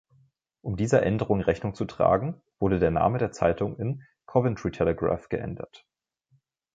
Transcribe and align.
Um 0.63 0.77
dieser 0.77 1.03
Änderung 1.03 1.41
Rechnung 1.41 1.75
zu 1.75 1.85
tragen, 1.85 2.41
wurde 2.57 2.79
der 2.79 2.89
Name 2.89 3.19
der 3.19 3.31
Zeitung 3.31 3.77
in 3.77 4.01
„Coventry 4.25 4.71
Telegraph“ 4.71 5.29
geändert. 5.29 5.85